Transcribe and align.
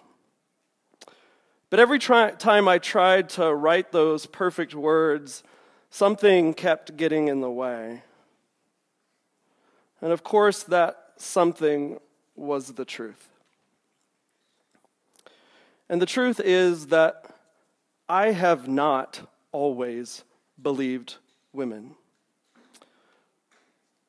But 1.70 1.80
every 1.80 1.98
try- 1.98 2.32
time 2.32 2.68
I 2.68 2.76
tried 2.76 3.30
to 3.30 3.54
write 3.54 3.90
those 3.90 4.26
perfect 4.26 4.74
words, 4.74 5.42
something 5.88 6.52
kept 6.52 6.98
getting 6.98 7.28
in 7.28 7.40
the 7.40 7.50
way. 7.50 8.02
And 10.02 10.12
of 10.12 10.22
course, 10.22 10.62
that 10.64 11.12
something 11.16 12.00
was 12.36 12.74
the 12.74 12.84
truth. 12.84 13.30
And 15.88 16.02
the 16.02 16.06
truth 16.06 16.40
is 16.40 16.88
that 16.88 17.24
I 18.08 18.32
have 18.32 18.68
not 18.68 19.28
always 19.52 20.24
believed 20.60 21.16
women. 21.52 21.94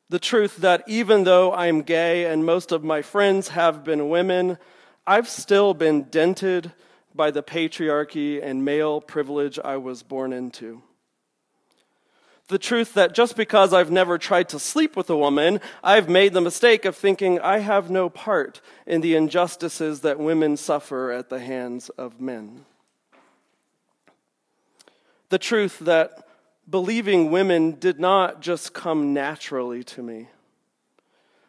The 0.10 0.20
truth 0.20 0.58
that 0.58 0.84
even 0.88 1.24
though 1.24 1.54
I'm 1.54 1.82
gay 1.82 2.26
and 2.26 2.46
most 2.46 2.72
of 2.72 2.84
my 2.84 3.02
friends 3.02 3.50
have 3.50 3.84
been 3.84 4.10
women, 4.10 4.58
I've 5.06 5.30
still 5.30 5.74
been 5.74 6.04
dented 6.04 6.74
by 7.14 7.32
the 7.32 7.44
patriarchy 7.44 8.44
and 8.44 8.66
male 8.66 9.02
privilege 9.02 9.60
I 9.64 9.78
was 9.78 10.04
born 10.04 10.34
into 10.34 10.82
the 12.50 12.58
truth 12.58 12.96
that 12.96 13.14
just 13.14 13.36
because 13.36 13.74
I've 13.74 13.92
never 13.92 14.18
tried 14.18 14.50
to 14.50 14.60
sleep 14.60 14.96
with 14.96 15.10
a 15.10 15.16
woman, 15.16 15.62
I've 15.84 16.10
made 16.10 16.34
the 16.34 16.42
mistake 16.42 16.84
of 16.84 16.96
thinking 16.96 17.40
I 17.40 17.60
have 17.60 17.92
no 17.92 18.10
part 18.10 18.60
in 18.88 19.02
the 19.02 19.16
injustices 19.16 20.02
that 20.02 20.20
women 20.20 20.58
suffer 20.58 21.12
at 21.12 21.30
the 21.30 21.40
hands 21.40 21.90
of 21.90 22.20
men. 22.20 22.66
The 25.30 25.38
truth 25.38 25.78
that 25.80 26.28
believing 26.68 27.30
women 27.30 27.78
did 27.80 28.00
not 28.00 28.42
just 28.42 28.74
come 28.74 29.14
naturally 29.14 29.84
to 29.84 30.02
me, 30.02 30.30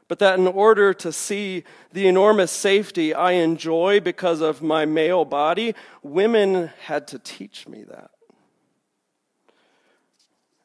but 0.07 0.19
that 0.19 0.39
in 0.39 0.47
order 0.47 0.93
to 0.93 1.13
see 1.13 1.65
the 1.93 2.09
enormous 2.09 2.51
safety 2.51 3.15
I 3.15 3.33
enjoy 3.33 4.01
because 4.01 4.43
of 4.43 4.61
my 4.61 4.85
male 4.85 5.25
body, 5.25 5.75
women 6.03 6.71
had 6.85 7.09
to 7.09 7.19
teach 7.19 7.67
me 7.67 7.85
that 7.85 8.11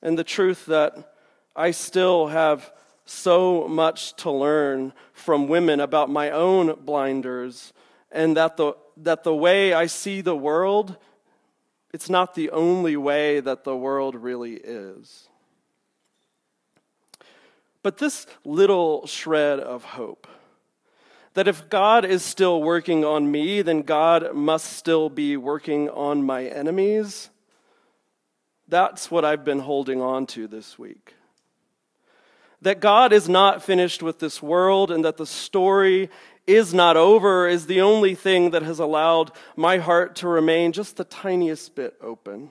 and 0.06 0.20
the 0.20 0.24
truth 0.24 0.68
that 0.68 1.16
I 1.56 1.72
still 1.72 2.28
have 2.28 2.72
so 3.06 3.68
much 3.68 4.16
to 4.18 4.30
learn 4.30 4.94
from 5.14 5.48
women 5.48 5.80
about 5.80 6.12
my 6.12 6.30
own 6.30 6.76
blinders, 6.86 7.74
and 8.12 8.38
that 8.38 8.56
the, 8.56 8.74
that 8.98 9.24
the 9.24 9.34
way 9.34 9.74
I 9.74 9.88
see 9.88 10.22
the 10.22 10.36
world, 10.36 10.96
it's 11.92 12.08
not 12.08 12.36
the 12.36 12.52
only 12.52 12.96
way 12.96 13.40
that 13.40 13.64
the 13.64 13.76
world 13.76 14.16
really 14.16 14.54
is. 14.54 15.28
But 17.82 17.98
this 17.98 18.28
little 18.44 19.08
shred 19.08 19.60
of 19.60 19.84
hope, 19.84 20.28
that 21.34 21.48
if 21.48 21.68
God 21.68 22.06
is 22.06 22.24
still 22.24 22.62
working 22.62 23.04
on 23.04 23.32
me, 23.32 23.64
then 23.64 23.82
God 23.82 24.36
must 24.36 24.74
still 24.74 25.10
be 25.10 25.36
working 25.36 25.90
on 25.90 26.24
my 26.24 26.46
enemies 26.46 27.32
that's 28.68 29.12
what 29.12 29.26
I've 29.26 29.44
been 29.44 29.60
holding 29.60 30.02
on 30.02 30.26
to 30.28 30.48
this 30.48 30.80
week. 30.80 31.16
That 32.62 32.80
God 32.80 33.14
is 33.14 33.30
not 33.30 33.64
finished 33.64 34.02
with 34.02 34.20
this 34.20 34.42
world 34.42 34.90
and 34.90 35.06
that 35.06 35.18
the 35.18 35.26
story 35.26 36.10
is 36.48 36.74
not 36.74 36.98
over 36.98 37.48
is 37.48 37.68
the 37.68 37.82
only 37.82 38.16
thing 38.16 38.52
that 38.52 38.64
has 38.64 38.80
allowed 38.80 39.32
my 39.56 39.78
heart 39.78 40.16
to 40.18 40.28
remain 40.28 40.72
just 40.72 40.98
the 40.98 41.04
tiniest 41.04 41.76
bit 41.76 41.96
open. 42.02 42.50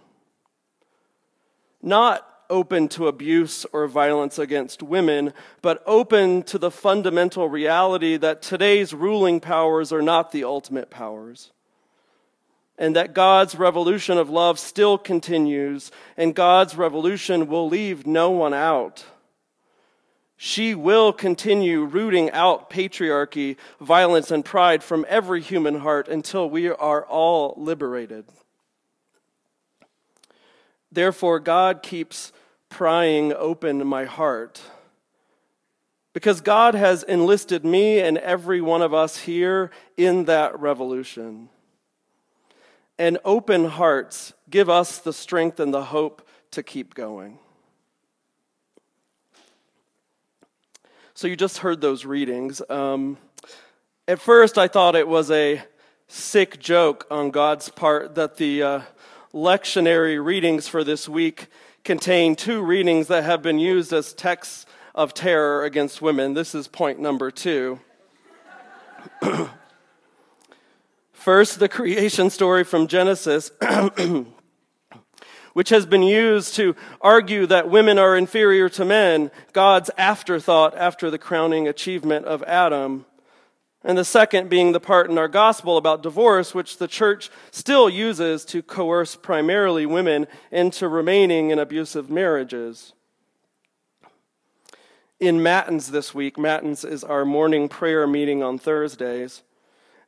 Not 1.83 2.29
open 2.51 2.89
to 2.89 3.09
abuse 3.09 3.65
or 3.73 3.87
violence 3.87 4.39
against 4.39 4.83
women, 4.83 5.33
but 5.63 5.83
open 5.87 6.43
to 6.45 6.59
the 6.59 6.71
fundamental 6.71 7.49
reality 7.49 8.17
that 8.17 8.43
today's 8.43 8.95
ruling 8.95 9.41
powers 9.41 9.93
are 9.93 10.03
not 10.03 10.31
the 10.31 10.45
ultimate 10.45 10.91
powers 10.91 11.51
and 12.79 12.97
that 12.97 13.15
God's 13.15 13.55
revolution 13.55 14.19
of 14.19 14.29
love 14.29 14.59
still 14.59 14.99
continues, 14.99 15.93
and 16.17 16.35
God's 16.35 16.77
revolution 16.77 17.47
will 17.47 17.69
leave 17.69 18.07
no 18.07 18.31
one 18.31 18.55
out. 18.55 19.05
She 20.37 20.75
will 20.75 21.13
continue 21.13 21.85
rooting 21.85 22.31
out 22.33 22.69
patriarchy, 22.69 23.57
violence, 23.81 24.31
and 24.31 24.45
pride 24.45 24.83
from 24.83 25.07
every 25.09 25.41
human 25.41 25.79
heart 25.81 26.09
until 26.09 26.51
we 26.51 26.69
are 26.69 27.05
all 27.05 27.55
liberated. 27.57 28.27
Therefore, 30.91 31.39
God 31.39 31.83
keeps 31.83 32.33
prying 32.69 33.33
open 33.33 33.87
my 33.87 34.05
heart. 34.05 34.61
Because 36.13 36.41
God 36.41 36.75
has 36.75 37.03
enlisted 37.03 37.65
me 37.65 38.01
and 38.01 38.19
every 38.19 38.61
one 38.61 38.83
of 38.83 38.95
us 38.95 39.19
here 39.19 39.71
in 39.97 40.27
that 40.27 40.59
revolution 40.61 41.49
and 42.99 43.19
open 43.25 43.65
hearts 43.67 44.33
give 44.51 44.69
us 44.69 44.99
the 44.99 45.13
strength 45.13 45.59
and 45.61 45.73
the 45.73 45.85
hope 45.85 46.27
to 46.53 46.63
keep 46.63 46.95
going. 46.95 47.39
So, 51.15 51.29
you 51.29 51.37
just 51.37 51.59
heard 51.59 51.81
those 51.81 52.05
readings. 52.05 52.61
Um, 52.69 53.19
at 54.09 54.21
first, 54.21 54.59
I 54.59 54.69
thought 54.69 54.97
it 54.97 55.07
was 55.07 55.31
a 55.31 55.63
sick 56.09 56.59
joke 56.59 57.07
on 57.11 57.31
God's 57.31 57.69
part 57.69 58.17
that 58.17 58.37
the 58.37 58.63
uh, 58.63 58.81
lectionary 59.33 60.23
readings 60.23 60.69
for 60.69 60.85
this 60.85 61.09
week 61.09 61.49
contain 61.85 62.37
two 62.37 62.63
readings 62.63 63.09
that 63.09 63.25
have 63.25 63.43
been 63.43 63.59
used 63.59 63.93
as 63.93 64.13
texts 64.13 64.67
of 64.95 65.13
terror 65.15 65.65
against 65.65 66.01
women. 66.01 66.35
This 66.35 66.55
is 66.55 66.69
point 66.69 66.99
number 66.99 67.31
two. 67.31 67.81
First, 71.25 71.59
the 71.59 71.71
creation 71.71 72.29
story 72.29 72.65
from 72.65 72.87
Genesis, 72.87 73.51
which 75.55 75.71
has 75.71 75.87
been 75.87 76.03
used 76.03 76.55
to 76.57 76.77
argue 77.01 77.47
that 77.47 77.71
women 77.71 77.99
are 77.99 78.15
inferior 78.15 78.69
to 78.69 78.85
men, 78.85 79.31
God's 79.55 79.91
afterthought 79.97 80.77
after 80.77 81.11
the 81.11 81.17
crowning 81.17 81.67
achievement 81.67 82.27
of 82.27 82.43
Adam. 82.43 83.07
And 83.83 83.97
the 83.97 84.05
second 84.05 84.51
being 84.51 84.73
the 84.73 84.81
part 84.81 85.09
in 85.09 85.17
our 85.17 85.29
gospel 85.29 85.79
about 85.79 86.03
divorce, 86.03 86.55
which 86.55 86.77
the 86.77 86.87
church 86.87 87.31
still 87.51 87.89
uses 87.89 88.45
to 88.45 88.61
coerce 88.61 89.17
primarily 89.17 89.87
women 89.87 90.27
into 90.53 90.89
remaining 90.89 91.49
in 91.49 91.59
abusive 91.59 92.11
marriages. 92.11 92.93
In 95.19 95.43
Matins 95.43 95.91
this 95.91 96.15
week, 96.15 96.37
Matins 96.37 96.85
is 96.85 97.03
our 97.03 97.25
morning 97.25 97.71
prayer 97.71 98.07
meeting 98.07 98.43
on 98.43 98.59
Thursdays. 98.59 99.43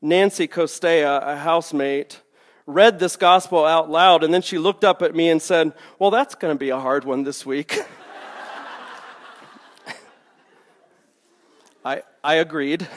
Nancy 0.01 0.47
Costea, 0.47 1.21
a 1.23 1.37
housemate, 1.37 2.21
read 2.67 2.99
this 2.99 3.17
gospel 3.17 3.65
out 3.65 3.89
loud, 3.91 4.23
and 4.25 4.35
then 4.35 4.43
she 4.43 4.59
looked 4.59 4.85
up 4.85 5.01
at 5.03 5.15
me 5.15 5.31
and 5.31 5.41
said, 5.41 5.73
Well, 5.99 6.11
that's 6.11 6.35
going 6.35 6.55
to 6.55 6.59
be 6.59 6.71
a 6.71 6.81
hard 6.81 7.05
one 7.05 7.23
this 7.25 7.47
week. 7.47 7.79
I, 11.85 12.03
I 12.23 12.35
agreed. 12.35 12.89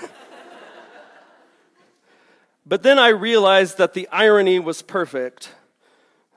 but 2.65 2.81
then 2.83 2.97
I 2.97 3.09
realized 3.09 3.77
that 3.77 3.93
the 3.93 4.07
irony 4.11 4.59
was 4.59 4.81
perfect. 4.81 5.53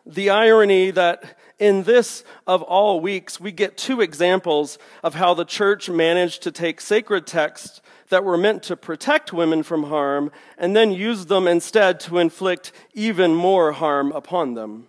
The 0.05 0.31
irony 0.31 0.91
that 0.91 1.38
in 1.62 1.85
this 1.85 2.25
of 2.44 2.61
all 2.61 2.99
weeks, 3.00 3.38
we 3.38 3.53
get 3.53 3.76
two 3.76 4.00
examples 4.00 4.79
of 5.05 5.14
how 5.14 5.32
the 5.32 5.44
church 5.44 5.88
managed 5.88 6.43
to 6.43 6.50
take 6.50 6.81
sacred 6.81 7.25
texts 7.25 7.81
that 8.09 8.25
were 8.25 8.37
meant 8.37 8.64
to 8.64 8.76
protect 8.76 9.32
women 9.32 9.62
from 9.62 9.85
harm 9.85 10.32
and 10.59 10.75
then 10.75 10.91
use 10.91 11.26
them 11.26 11.47
instead 11.47 12.00
to 12.00 12.19
inflict 12.19 12.73
even 12.94 13.32
more 13.32 13.70
harm 13.70 14.11
upon 14.11 14.55
them. 14.55 14.88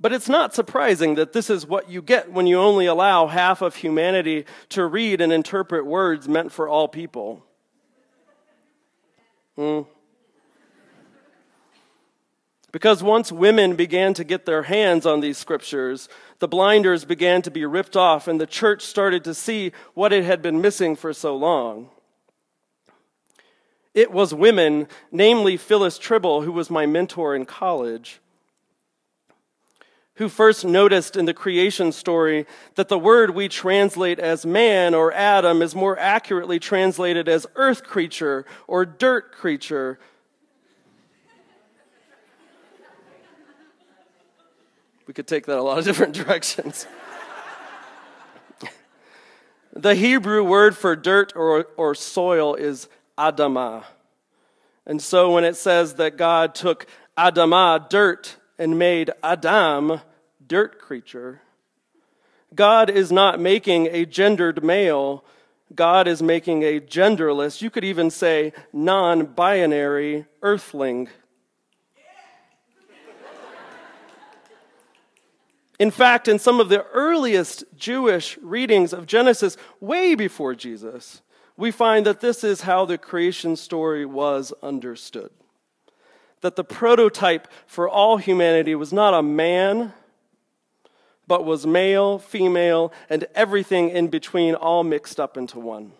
But 0.00 0.14
it's 0.14 0.30
not 0.30 0.54
surprising 0.54 1.16
that 1.16 1.34
this 1.34 1.50
is 1.50 1.66
what 1.66 1.90
you 1.90 2.00
get 2.00 2.32
when 2.32 2.46
you 2.46 2.58
only 2.58 2.86
allow 2.86 3.26
half 3.26 3.60
of 3.60 3.76
humanity 3.76 4.46
to 4.70 4.86
read 4.86 5.20
and 5.20 5.30
interpret 5.30 5.84
words 5.84 6.26
meant 6.26 6.52
for 6.52 6.66
all 6.66 6.88
people. 6.88 7.44
Hmm. 9.56 9.82
Because 12.72 13.02
once 13.02 13.32
women 13.32 13.74
began 13.74 14.14
to 14.14 14.24
get 14.24 14.46
their 14.46 14.62
hands 14.62 15.04
on 15.04 15.20
these 15.20 15.38
scriptures, 15.38 16.08
the 16.38 16.46
blinders 16.46 17.04
began 17.04 17.42
to 17.42 17.50
be 17.50 17.64
ripped 17.64 17.96
off, 17.96 18.28
and 18.28 18.40
the 18.40 18.46
church 18.46 18.82
started 18.82 19.24
to 19.24 19.34
see 19.34 19.72
what 19.94 20.12
it 20.12 20.24
had 20.24 20.40
been 20.40 20.60
missing 20.60 20.94
for 20.94 21.12
so 21.12 21.36
long. 21.36 21.90
It 23.92 24.12
was 24.12 24.32
women, 24.32 24.86
namely 25.10 25.56
Phyllis 25.56 25.98
Trible, 25.98 26.44
who 26.44 26.52
was 26.52 26.70
my 26.70 26.86
mentor 26.86 27.34
in 27.34 27.44
college, 27.44 28.20
who 30.14 30.28
first 30.28 30.64
noticed 30.64 31.16
in 31.16 31.24
the 31.24 31.34
creation 31.34 31.90
story 31.90 32.46
that 32.76 32.88
the 32.88 32.98
word 32.98 33.30
we 33.30 33.48
translate 33.48 34.20
as 34.20 34.46
man 34.46 34.94
or 34.94 35.12
Adam 35.12 35.60
is 35.60 35.74
more 35.74 35.98
accurately 35.98 36.60
translated 36.60 37.28
as 37.28 37.48
earth 37.56 37.82
creature 37.82 38.44
or 38.68 38.84
dirt 38.84 39.32
creature 39.32 39.98
We 45.10 45.14
could 45.14 45.26
take 45.26 45.46
that 45.46 45.58
a 45.58 45.60
lot 45.60 45.76
of 45.76 45.84
different 45.86 46.14
directions. 46.14 46.86
the 49.72 49.96
Hebrew 49.96 50.44
word 50.44 50.76
for 50.76 50.94
dirt 50.94 51.32
or, 51.34 51.66
or 51.76 51.96
soil 51.96 52.54
is 52.54 52.88
Adamah. 53.18 53.82
And 54.86 55.02
so 55.02 55.32
when 55.32 55.42
it 55.42 55.56
says 55.56 55.94
that 55.94 56.16
God 56.16 56.54
took 56.54 56.86
Adamah, 57.18 57.88
dirt, 57.90 58.36
and 58.56 58.78
made 58.78 59.10
Adam, 59.20 60.00
dirt 60.46 60.78
creature, 60.78 61.40
God 62.54 62.88
is 62.88 63.10
not 63.10 63.40
making 63.40 63.88
a 63.88 64.06
gendered 64.06 64.62
male. 64.62 65.24
God 65.74 66.06
is 66.06 66.22
making 66.22 66.62
a 66.62 66.78
genderless, 66.78 67.60
you 67.60 67.68
could 67.68 67.82
even 67.82 68.10
say 68.10 68.52
non 68.72 69.26
binary 69.26 70.26
earthling. 70.40 71.08
In 75.80 75.90
fact, 75.90 76.28
in 76.28 76.38
some 76.38 76.60
of 76.60 76.68
the 76.68 76.84
earliest 76.92 77.64
Jewish 77.74 78.36
readings 78.42 78.92
of 78.92 79.06
Genesis, 79.06 79.56
way 79.80 80.14
before 80.14 80.54
Jesus, 80.54 81.22
we 81.56 81.70
find 81.70 82.04
that 82.04 82.20
this 82.20 82.44
is 82.44 82.60
how 82.60 82.84
the 82.84 82.98
creation 82.98 83.56
story 83.56 84.04
was 84.04 84.52
understood. 84.62 85.30
That 86.42 86.56
the 86.56 86.64
prototype 86.64 87.48
for 87.66 87.88
all 87.88 88.18
humanity 88.18 88.74
was 88.74 88.92
not 88.92 89.14
a 89.14 89.22
man, 89.22 89.94
but 91.26 91.46
was 91.46 91.66
male, 91.66 92.18
female, 92.18 92.92
and 93.08 93.26
everything 93.34 93.88
in 93.88 94.08
between 94.08 94.54
all 94.54 94.84
mixed 94.84 95.18
up 95.18 95.38
into 95.38 95.58
one. 95.58 95.92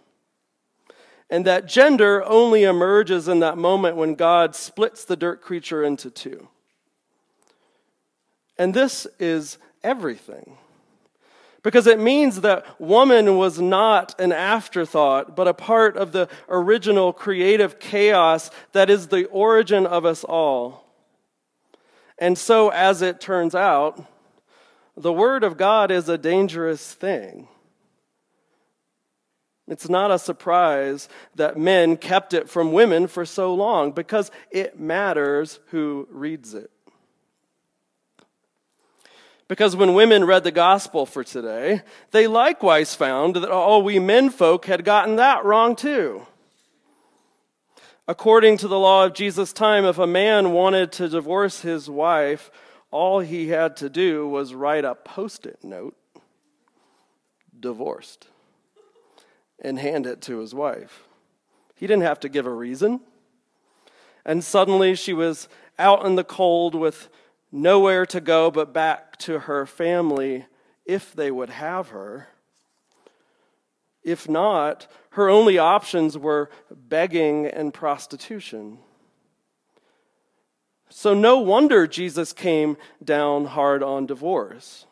And 1.30 1.46
that 1.46 1.66
gender 1.66 2.22
only 2.26 2.64
emerges 2.64 3.28
in 3.28 3.40
that 3.40 3.56
moment 3.56 3.96
when 3.96 4.14
God 4.14 4.54
splits 4.54 5.06
the 5.06 5.16
dirt 5.16 5.40
creature 5.40 5.82
into 5.82 6.10
two. 6.10 6.48
And 8.58 8.74
this 8.74 9.06
is 9.18 9.56
everything. 9.82 10.56
Because 11.62 11.86
it 11.86 11.98
means 11.98 12.40
that 12.40 12.64
woman 12.80 13.36
was 13.36 13.60
not 13.60 14.18
an 14.18 14.32
afterthought, 14.32 15.36
but 15.36 15.46
a 15.46 15.54
part 15.54 15.96
of 15.96 16.12
the 16.12 16.28
original 16.48 17.12
creative 17.12 17.78
chaos 17.78 18.50
that 18.72 18.88
is 18.88 19.08
the 19.08 19.26
origin 19.26 19.86
of 19.86 20.06
us 20.06 20.24
all. 20.24 20.86
And 22.18 22.36
so, 22.38 22.70
as 22.70 23.02
it 23.02 23.20
turns 23.20 23.54
out, 23.54 24.02
the 24.96 25.12
Word 25.12 25.44
of 25.44 25.56
God 25.56 25.90
is 25.90 26.08
a 26.08 26.18
dangerous 26.18 26.94
thing. 26.94 27.48
It's 29.68 29.88
not 29.88 30.10
a 30.10 30.18
surprise 30.18 31.08
that 31.36 31.56
men 31.56 31.96
kept 31.96 32.34
it 32.34 32.48
from 32.48 32.72
women 32.72 33.06
for 33.06 33.24
so 33.24 33.54
long 33.54 33.92
because 33.92 34.30
it 34.50 34.80
matters 34.80 35.60
who 35.66 36.08
reads 36.10 36.54
it. 36.54 36.70
Because 39.50 39.74
when 39.74 39.94
women 39.94 40.26
read 40.26 40.44
the 40.44 40.52
gospel 40.52 41.04
for 41.04 41.24
today, 41.24 41.82
they 42.12 42.28
likewise 42.28 42.94
found 42.94 43.34
that 43.34 43.50
all 43.50 43.82
we 43.82 43.98
men 43.98 44.30
folk 44.30 44.66
had 44.66 44.84
gotten 44.84 45.16
that 45.16 45.44
wrong 45.44 45.74
too. 45.74 46.24
According 48.06 48.58
to 48.58 48.68
the 48.68 48.78
law 48.78 49.04
of 49.04 49.12
Jesus' 49.12 49.52
time, 49.52 49.84
if 49.84 49.98
a 49.98 50.06
man 50.06 50.52
wanted 50.52 50.92
to 50.92 51.08
divorce 51.08 51.62
his 51.62 51.90
wife, 51.90 52.52
all 52.92 53.18
he 53.18 53.48
had 53.48 53.76
to 53.78 53.90
do 53.90 54.28
was 54.28 54.54
write 54.54 54.84
a 54.84 54.94
post 54.94 55.46
it 55.46 55.58
note, 55.64 55.96
divorced, 57.58 58.28
and 59.60 59.80
hand 59.80 60.06
it 60.06 60.20
to 60.22 60.38
his 60.38 60.54
wife. 60.54 61.08
He 61.74 61.88
didn't 61.88 62.04
have 62.04 62.20
to 62.20 62.28
give 62.28 62.46
a 62.46 62.54
reason. 62.54 63.00
And 64.24 64.44
suddenly 64.44 64.94
she 64.94 65.12
was 65.12 65.48
out 65.76 66.06
in 66.06 66.14
the 66.14 66.22
cold 66.22 66.76
with 66.76 67.08
nowhere 67.52 68.06
to 68.06 68.20
go 68.20 68.50
but 68.50 68.72
back 68.72 69.16
to 69.18 69.40
her 69.40 69.66
family 69.66 70.46
if 70.84 71.12
they 71.12 71.30
would 71.30 71.50
have 71.50 71.88
her. 71.88 72.28
If 74.02 74.28
not, 74.28 74.86
her 75.10 75.28
only 75.28 75.58
options 75.58 76.16
were 76.16 76.50
begging 76.70 77.46
and 77.46 77.74
prostitution. 77.74 78.78
So, 80.88 81.14
no 81.14 81.38
wonder 81.38 81.86
Jesus 81.86 82.32
came 82.32 82.76
down 83.02 83.44
hard 83.46 83.82
on 83.82 84.06
divorce. 84.06 84.86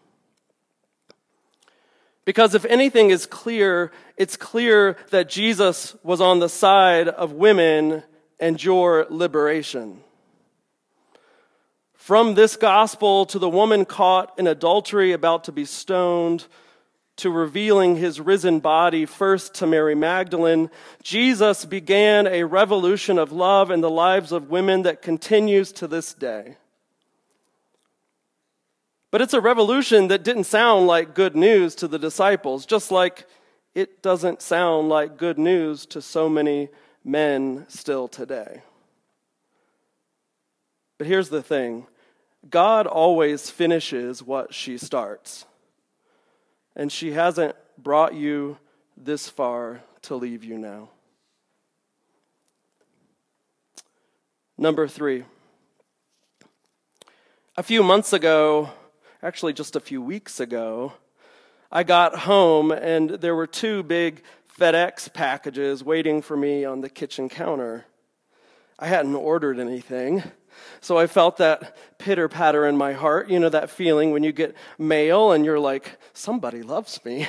Because 2.24 2.54
if 2.54 2.64
anything 2.66 3.10
is 3.10 3.24
clear, 3.24 3.90
it's 4.16 4.36
clear 4.36 4.96
that 5.10 5.28
Jesus 5.28 5.96
was 6.02 6.20
on 6.20 6.40
the 6.40 6.48
side 6.48 7.08
of 7.08 7.32
women 7.32 8.02
and 8.38 8.62
your 8.62 9.06
liberation. 9.08 10.04
From 12.08 12.32
this 12.32 12.56
gospel 12.56 13.26
to 13.26 13.38
the 13.38 13.50
woman 13.50 13.84
caught 13.84 14.32
in 14.38 14.46
adultery 14.46 15.12
about 15.12 15.44
to 15.44 15.52
be 15.52 15.66
stoned, 15.66 16.46
to 17.16 17.30
revealing 17.30 17.96
his 17.96 18.18
risen 18.18 18.60
body 18.60 19.04
first 19.04 19.56
to 19.56 19.66
Mary 19.66 19.94
Magdalene, 19.94 20.70
Jesus 21.02 21.66
began 21.66 22.26
a 22.26 22.44
revolution 22.44 23.18
of 23.18 23.30
love 23.30 23.70
in 23.70 23.82
the 23.82 23.90
lives 23.90 24.32
of 24.32 24.48
women 24.48 24.84
that 24.84 25.02
continues 25.02 25.70
to 25.72 25.86
this 25.86 26.14
day. 26.14 26.56
But 29.10 29.20
it's 29.20 29.34
a 29.34 29.40
revolution 29.42 30.08
that 30.08 30.24
didn't 30.24 30.44
sound 30.44 30.86
like 30.86 31.14
good 31.14 31.36
news 31.36 31.74
to 31.74 31.88
the 31.88 31.98
disciples, 31.98 32.64
just 32.64 32.90
like 32.90 33.26
it 33.74 34.02
doesn't 34.02 34.40
sound 34.40 34.88
like 34.88 35.18
good 35.18 35.38
news 35.38 35.84
to 35.84 36.00
so 36.00 36.30
many 36.30 36.70
men 37.04 37.66
still 37.68 38.08
today. 38.08 38.62
But 40.96 41.06
here's 41.06 41.28
the 41.28 41.42
thing 41.42 41.86
God 42.48 42.86
always 42.86 43.50
finishes 43.50 44.22
what 44.22 44.54
she 44.54 44.78
starts. 44.78 45.44
And 46.76 46.92
she 46.92 47.12
hasn't 47.12 47.56
brought 47.76 48.14
you 48.14 48.58
this 48.96 49.28
far 49.28 49.82
to 50.02 50.14
leave 50.14 50.44
you 50.44 50.58
now. 50.58 50.90
Number 54.56 54.88
three. 54.88 55.24
A 57.56 57.62
few 57.62 57.82
months 57.82 58.12
ago, 58.12 58.70
actually 59.22 59.52
just 59.52 59.76
a 59.76 59.80
few 59.80 60.00
weeks 60.00 60.40
ago, 60.40 60.92
I 61.70 61.82
got 61.82 62.20
home 62.20 62.70
and 62.70 63.10
there 63.10 63.34
were 63.34 63.46
two 63.46 63.82
big 63.82 64.22
FedEx 64.58 65.12
packages 65.12 65.84
waiting 65.84 66.22
for 66.22 66.36
me 66.36 66.64
on 66.64 66.80
the 66.80 66.88
kitchen 66.88 67.28
counter. 67.28 67.86
I 68.78 68.86
hadn't 68.86 69.14
ordered 69.14 69.58
anything. 69.58 70.22
So 70.80 70.96
I 70.96 71.06
felt 71.06 71.38
that 71.38 71.76
pitter 71.98 72.28
patter 72.28 72.66
in 72.66 72.76
my 72.76 72.92
heart, 72.92 73.28
you 73.28 73.40
know, 73.40 73.48
that 73.48 73.70
feeling 73.70 74.12
when 74.12 74.22
you 74.22 74.32
get 74.32 74.54
mail 74.78 75.32
and 75.32 75.44
you're 75.44 75.58
like, 75.58 75.98
somebody 76.12 76.62
loves 76.62 77.04
me. 77.04 77.26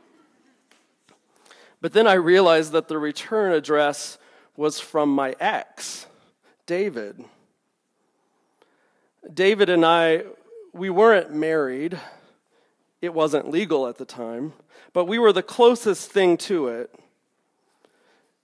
but 1.80 1.92
then 1.92 2.06
I 2.06 2.14
realized 2.14 2.72
that 2.72 2.88
the 2.88 2.98
return 2.98 3.52
address 3.52 4.18
was 4.56 4.80
from 4.80 5.10
my 5.10 5.36
ex, 5.38 6.06
David. 6.64 7.22
David 9.32 9.68
and 9.68 9.84
I, 9.84 10.24
we 10.72 10.88
weren't 10.88 11.32
married. 11.32 11.98
It 13.02 13.12
wasn't 13.12 13.50
legal 13.50 13.86
at 13.86 13.98
the 13.98 14.04
time, 14.06 14.54
but 14.92 15.04
we 15.04 15.18
were 15.18 15.32
the 15.32 15.42
closest 15.42 16.10
thing 16.10 16.38
to 16.38 16.68
it. 16.68 16.94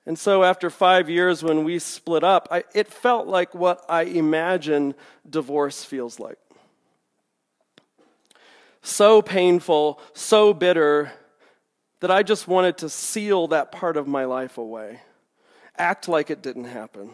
And 0.04 0.18
so, 0.18 0.42
after 0.42 0.68
five 0.68 1.09
years, 1.09 1.44
when 1.44 1.62
we 1.62 1.78
split 1.78 2.25
up, 2.25 2.49
I, 2.50 2.64
it 2.75 2.88
felt 2.88 3.28
like 3.28 3.54
what 3.54 3.85
I 3.88 4.02
imagine 4.02 4.94
divorce 5.28 5.85
feels 5.85 6.18
like. 6.18 6.38
So 8.82 9.23
painful, 9.23 10.00
so 10.12 10.52
bitter, 10.52 11.12
that 12.00 12.11
I 12.11 12.25
just 12.25 12.49
wanted 12.49 12.78
to 12.78 12.88
seal 12.88 13.47
that 13.49 13.71
part 13.71 13.97
of 13.97 14.09
my 14.09 14.25
life 14.25 14.59
away, 14.59 15.00
act 15.78 16.09
like 16.09 16.30
it 16.30 16.42
didn't 16.42 16.64
happen. 16.64 17.11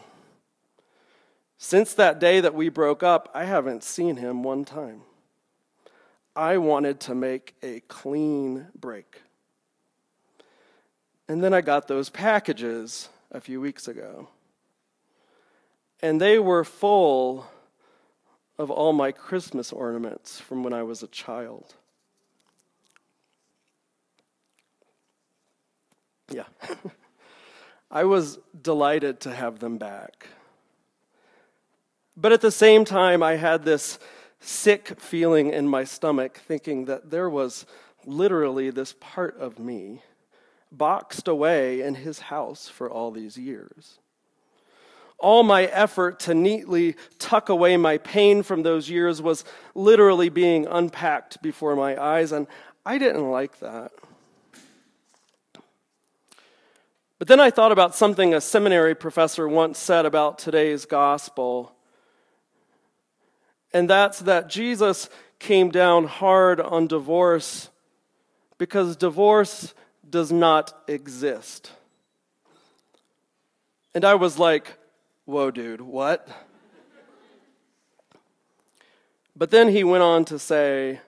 Since 1.59 1.93
that 1.93 2.19
day 2.19 2.39
that 2.39 2.55
we 2.55 2.69
broke 2.69 3.03
up, 3.03 3.29
I 3.35 3.43
haven't 3.43 3.83
seen 3.83 4.15
him 4.15 4.41
one 4.41 4.65
time. 4.65 5.03
I 6.35 6.57
wanted 6.57 7.01
to 7.01 7.13
make 7.13 7.53
a 7.61 7.81
clean 7.81 8.67
break. 8.73 9.21
And 11.29 11.43
then 11.43 11.53
I 11.53 11.61
got 11.61 11.87
those 11.87 12.09
packages 12.09 13.07
a 13.31 13.39
few 13.39 13.61
weeks 13.61 13.87
ago. 13.87 14.29
And 16.01 16.19
they 16.19 16.39
were 16.39 16.63
full 16.63 17.45
of 18.57 18.71
all 18.71 18.93
my 18.93 19.11
Christmas 19.11 19.71
ornaments 19.71 20.39
from 20.39 20.63
when 20.63 20.73
I 20.73 20.81
was 20.81 21.03
a 21.03 21.07
child. 21.07 21.75
Yeah. 26.31 26.45
I 27.91 28.05
was 28.05 28.39
delighted 28.59 29.19
to 29.21 29.31
have 29.31 29.59
them 29.59 29.77
back. 29.77 30.29
But 32.17 32.33
at 32.33 32.41
the 32.41 32.51
same 32.51 32.85
time, 32.85 33.21
I 33.21 33.35
had 33.35 33.63
this 33.63 33.99
sick 34.39 34.99
feeling 34.99 35.53
in 35.53 35.67
my 35.67 35.83
stomach, 35.83 36.39
thinking 36.39 36.85
that 36.85 37.11
there 37.11 37.29
was 37.29 37.67
literally 38.03 38.71
this 38.71 38.95
part 38.99 39.37
of 39.37 39.59
me 39.59 40.01
boxed 40.71 41.27
away 41.27 41.81
in 41.81 41.95
his 41.95 42.19
house 42.19 42.67
for 42.67 42.89
all 42.89 43.11
these 43.11 43.37
years. 43.37 43.99
All 45.17 45.43
my 45.43 45.65
effort 45.65 46.21
to 46.21 46.33
neatly 46.33 46.95
tuck 47.17 47.49
away 47.49 47.75
my 47.75 47.97
pain 47.97 48.41
from 48.41 48.63
those 48.63 48.89
years 48.89 49.21
was 49.21 49.43
literally 49.75 50.29
being 50.29 50.65
unpacked 50.65 51.41
before 51.41 51.75
my 51.75 52.01
eyes, 52.01 52.31
and 52.31 52.47
I 52.85 52.97
didn't 52.97 53.29
like 53.29 53.59
that. 53.59 53.91
But 57.17 57.27
then 57.27 57.41
I 57.41 57.51
thought 57.51 57.73
about 57.73 57.95
something 57.95 58.33
a 58.33 58.39
seminary 58.39 58.95
professor 58.95 59.45
once 59.45 59.77
said 59.77 60.05
about 60.05 60.39
today's 60.39 60.85
gospel. 60.85 61.75
And 63.73 63.89
that's 63.89 64.19
that 64.19 64.49
Jesus 64.49 65.09
came 65.37 65.69
down 65.69 66.05
hard 66.05 66.61
on 66.61 66.87
divorce 66.87 67.69
because 68.57 68.95
divorce 68.95 69.73
does 70.09 70.31
not 70.31 70.73
exist. 70.87 71.71
And 73.93 74.05
I 74.05 74.15
was 74.15 74.37
like, 74.37 74.77
whoa, 75.25 75.51
dude, 75.51 75.81
what? 75.81 76.27
But 79.35 79.51
then 79.51 79.69
he 79.69 79.83
went 79.83 80.03
on 80.03 80.25
to 80.25 80.37
say 80.37 80.99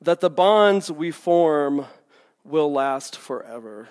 that 0.00 0.20
the 0.20 0.30
bonds 0.30 0.90
we 0.90 1.10
form 1.10 1.86
will 2.44 2.72
last 2.72 3.16
forever. 3.16 3.88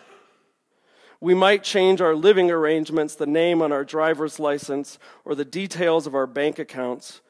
We 1.22 1.36
might 1.36 1.64
change 1.64 2.02
our 2.02 2.16
living 2.16 2.50
arrangements, 2.50 3.16
the 3.16 3.28
name 3.28 3.62
on 3.62 3.72
our 3.72 3.86
driver's 3.86 4.40
license, 4.40 4.98
or 5.24 5.36
the 5.36 5.46
details 5.46 6.08
of 6.08 6.16
our 6.16 6.26
bank 6.26 6.58
accounts, 6.58 7.22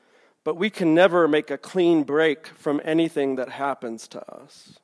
but 0.43 0.55
we 0.55 0.69
can 0.69 0.95
never 0.95 1.27
make 1.27 1.51
a 1.51 1.57
clean 1.57 2.03
break 2.03 2.47
from 2.47 2.81
anything 2.85 3.35
that 3.35 3.49
happens 3.49 4.07
to 4.07 4.33
us. 4.33 4.79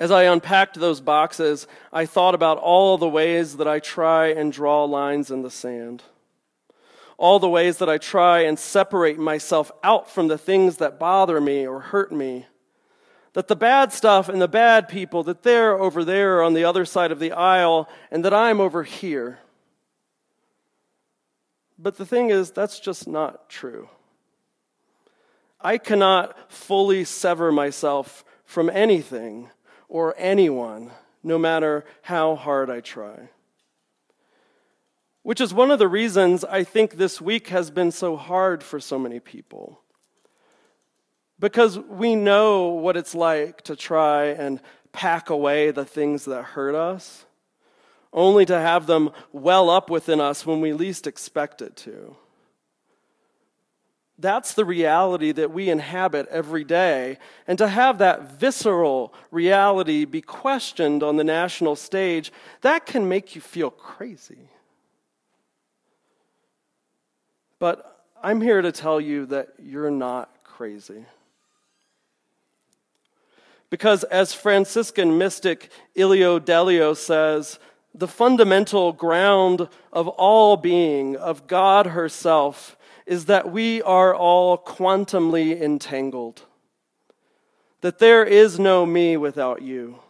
As 0.00 0.12
I 0.12 0.24
unpacked 0.24 0.78
those 0.78 1.00
boxes, 1.00 1.66
I 1.92 2.06
thought 2.06 2.34
about 2.34 2.58
all 2.58 2.98
the 2.98 3.08
ways 3.08 3.56
that 3.56 3.66
I 3.66 3.80
try 3.80 4.28
and 4.28 4.52
draw 4.52 4.84
lines 4.84 5.30
in 5.30 5.42
the 5.42 5.50
sand. 5.50 6.04
All 7.16 7.40
the 7.40 7.48
ways 7.48 7.78
that 7.78 7.88
I 7.88 7.98
try 7.98 8.40
and 8.40 8.56
separate 8.56 9.18
myself 9.18 9.72
out 9.82 10.08
from 10.08 10.28
the 10.28 10.38
things 10.38 10.76
that 10.76 11.00
bother 11.00 11.40
me 11.40 11.66
or 11.66 11.80
hurt 11.80 12.12
me. 12.12 12.46
That 13.32 13.48
the 13.48 13.56
bad 13.56 13.92
stuff 13.92 14.28
and 14.28 14.40
the 14.40 14.46
bad 14.46 14.88
people, 14.88 15.24
that 15.24 15.42
they're 15.42 15.76
over 15.76 16.04
there 16.04 16.42
on 16.44 16.54
the 16.54 16.64
other 16.64 16.84
side 16.84 17.10
of 17.10 17.18
the 17.18 17.32
aisle 17.32 17.88
and 18.12 18.24
that 18.24 18.32
I'm 18.32 18.60
over 18.60 18.84
here. 18.84 19.40
But 21.76 21.96
the 21.96 22.06
thing 22.06 22.30
is, 22.30 22.52
that's 22.52 22.78
just 22.78 23.08
not 23.08 23.48
true. 23.50 23.88
I 25.60 25.76
cannot 25.76 26.52
fully 26.52 27.04
sever 27.04 27.50
myself 27.50 28.24
from 28.44 28.70
anything 28.70 29.50
or 29.88 30.14
anyone, 30.18 30.90
no 31.22 31.38
matter 31.38 31.84
how 32.02 32.34
hard 32.34 32.70
I 32.70 32.80
try. 32.80 33.30
Which 35.22 35.40
is 35.40 35.52
one 35.52 35.70
of 35.70 35.78
the 35.78 35.88
reasons 35.88 36.44
I 36.44 36.64
think 36.64 36.94
this 36.94 37.20
week 37.20 37.48
has 37.48 37.70
been 37.70 37.90
so 37.90 38.16
hard 38.16 38.62
for 38.62 38.80
so 38.80 38.98
many 38.98 39.20
people. 39.20 39.80
Because 41.40 41.78
we 41.78 42.14
know 42.14 42.68
what 42.68 42.96
it's 42.96 43.14
like 43.14 43.62
to 43.62 43.76
try 43.76 44.26
and 44.26 44.60
pack 44.92 45.30
away 45.30 45.70
the 45.70 45.84
things 45.84 46.24
that 46.24 46.42
hurt 46.42 46.74
us, 46.74 47.24
only 48.12 48.44
to 48.46 48.58
have 48.58 48.86
them 48.86 49.10
well 49.32 49.70
up 49.70 49.90
within 49.90 50.20
us 50.20 50.46
when 50.46 50.60
we 50.60 50.72
least 50.72 51.06
expect 51.06 51.62
it 51.62 51.76
to. 51.76 52.16
That's 54.18 54.54
the 54.54 54.64
reality 54.64 55.30
that 55.32 55.52
we 55.52 55.70
inhabit 55.70 56.26
every 56.28 56.64
day. 56.64 57.18
And 57.46 57.56
to 57.58 57.68
have 57.68 57.98
that 57.98 58.32
visceral 58.32 59.14
reality 59.30 60.04
be 60.04 60.20
questioned 60.20 61.04
on 61.04 61.16
the 61.16 61.24
national 61.24 61.76
stage, 61.76 62.32
that 62.62 62.84
can 62.84 63.08
make 63.08 63.36
you 63.36 63.40
feel 63.40 63.70
crazy. 63.70 64.48
But 67.60 68.04
I'm 68.20 68.40
here 68.40 68.60
to 68.60 68.72
tell 68.72 69.00
you 69.00 69.26
that 69.26 69.50
you're 69.62 69.90
not 69.90 70.30
crazy. 70.42 71.04
Because 73.70 74.02
as 74.04 74.32
Franciscan 74.32 75.18
mystic 75.18 75.70
Ilia 75.94 76.40
Delio 76.40 76.96
says, 76.96 77.58
the 77.94 78.08
fundamental 78.08 78.92
ground 78.92 79.68
of 79.92 80.08
all 80.08 80.56
being, 80.56 81.16
of 81.16 81.46
God 81.46 81.86
herself, 81.86 82.77
is 83.08 83.24
that 83.24 83.50
we 83.50 83.80
are 83.82 84.14
all 84.14 84.58
quantumly 84.58 85.58
entangled. 85.58 86.42
That 87.80 87.98
there 87.98 88.22
is 88.22 88.60
no 88.60 88.84
me 88.84 89.16
without 89.16 89.62
you. 89.62 90.00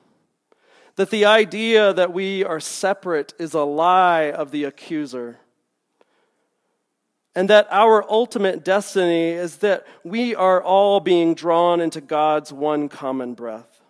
That 0.97 1.11
the 1.11 1.25
idea 1.25 1.93
that 1.93 2.12
we 2.12 2.45
are 2.45 2.59
separate 2.59 3.35
is 3.38 3.55
a 3.55 3.62
lie 3.62 4.33
of 4.33 4.50
the 4.50 4.64
accuser. 4.64 5.38
And 7.37 7.49
that 7.49 7.69
our 7.71 8.05
ultimate 8.11 8.64
destiny 8.64 9.31
is 9.31 9.59
that 9.59 9.87
we 10.02 10.35
are 10.35 10.61
all 10.61 10.99
being 10.99 11.35
drawn 11.35 11.81
into 11.81 12.00
God's 12.00 12.52
one 12.52 12.88
common 12.88 13.35
breath. 13.35 13.81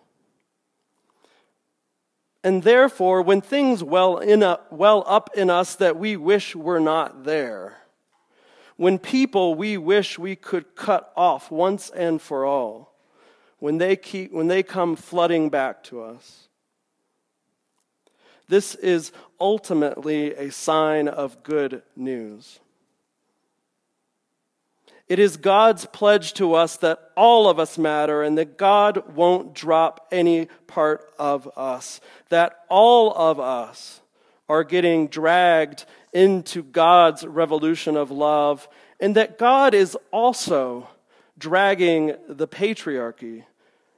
And 2.43 2.61
therefore, 2.61 3.23
when 3.23 3.41
things 3.41 3.83
well, 3.83 4.19
in 4.19 4.45
well 4.69 5.03
up 5.07 5.31
in 5.35 5.49
us 5.49 5.75
that 5.77 5.97
we 5.97 6.15
wish 6.15 6.55
were 6.55 6.79
not 6.79 7.23
there, 7.23 7.79
when 8.79 8.97
people 8.97 9.55
we 9.55 9.75
wish 9.75 10.17
we 10.17 10.37
could 10.37 10.73
cut 10.73 11.11
off 11.17 11.51
once 11.51 11.89
and 11.89 12.21
for 12.21 12.45
all, 12.45 12.95
when 13.57 13.77
they, 13.77 13.93
keep, 13.97 14.31
when 14.31 14.47
they 14.47 14.63
come 14.63 14.95
flooding 14.95 15.49
back 15.49 15.83
to 15.83 16.01
us. 16.01 16.47
This 18.47 18.75
is 18.75 19.11
ultimately 19.37 20.33
a 20.33 20.49
sign 20.49 21.09
of 21.09 21.43
good 21.43 21.81
news. 21.97 22.61
It 25.09 25.19
is 25.19 25.35
God's 25.35 25.85
pledge 25.87 26.33
to 26.35 26.53
us 26.53 26.77
that 26.77 27.11
all 27.17 27.49
of 27.49 27.59
us 27.59 27.77
matter 27.77 28.23
and 28.23 28.37
that 28.37 28.57
God 28.57 29.13
won't 29.13 29.53
drop 29.53 30.07
any 30.09 30.47
part 30.67 31.01
of 31.19 31.51
us, 31.57 31.99
that 32.29 32.63
all 32.69 33.13
of 33.13 33.41
us 33.41 33.99
are 34.47 34.63
getting 34.63 35.07
dragged 35.07 35.85
into 36.13 36.63
God's 36.63 37.25
revolution 37.25 37.95
of 37.95 38.11
love, 38.11 38.67
and 38.99 39.15
that 39.15 39.37
God 39.37 39.73
is 39.73 39.97
also 40.11 40.89
dragging 41.37 42.15
the 42.27 42.47
patriarchy, 42.47 43.45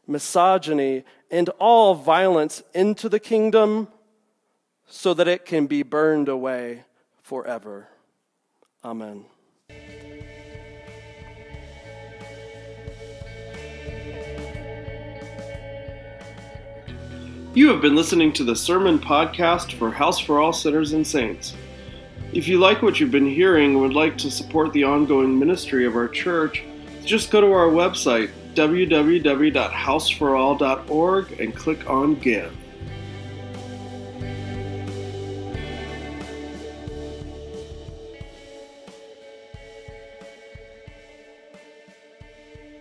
misogyny, 0.08 1.04
and 1.30 1.50
all 1.60 1.96
violence 1.96 2.62
into 2.74 3.10
the 3.10 3.20
kingdom 3.20 3.88
so 4.88 5.14
that 5.14 5.28
it 5.28 5.46
can 5.46 5.68
be 5.68 5.84
burned 5.84 6.28
away 6.28 6.84
forever. 7.22 7.88
Amen. 8.84 9.26
You 17.54 17.68
have 17.68 17.82
been 17.82 17.96
listening 17.96 18.32
to 18.34 18.46
the 18.46 18.56
Sermon 18.56 18.98
Podcast 18.98 19.74
for 19.74 19.92
House 19.92 20.20
for 20.20 20.40
All 20.40 20.54
Sinners 20.54 20.94
and 20.94 21.06
Saints. 21.06 21.54
If 22.34 22.48
you 22.48 22.60
like 22.60 22.82
what 22.82 23.00
you've 23.00 23.12
been 23.12 23.28
hearing 23.28 23.72
and 23.72 23.82
would 23.82 23.94
like 23.94 24.18
to 24.20 24.32
support 24.32 24.72
the 24.72 24.86
ongoing 24.86 25.38
ministry 25.38 25.86
of 25.86 25.98
our 25.98 26.08
church, 26.08 26.64
just 27.04 27.30
go 27.30 27.42
to 27.42 27.52
our 27.52 27.68
website, 27.68 28.30
www.houseforall.org, 28.54 31.40
and 31.42 31.54
click 31.54 31.90
on 31.90 32.16
Give. 32.16 32.56